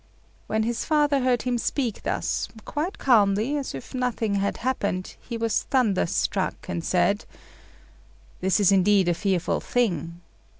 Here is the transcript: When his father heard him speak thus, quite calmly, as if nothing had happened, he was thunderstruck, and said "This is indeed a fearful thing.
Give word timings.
When 0.47 0.63
his 0.63 0.83
father 0.83 1.19
heard 1.19 1.43
him 1.43 1.59
speak 1.59 2.01
thus, 2.01 2.47
quite 2.65 2.97
calmly, 2.97 3.55
as 3.55 3.75
if 3.75 3.93
nothing 3.93 4.33
had 4.33 4.57
happened, 4.57 5.13
he 5.21 5.37
was 5.37 5.61
thunderstruck, 5.69 6.67
and 6.67 6.83
said 6.83 7.25
"This 8.39 8.59
is 8.59 8.71
indeed 8.71 9.09
a 9.09 9.13
fearful 9.13 9.59
thing. 9.61 10.19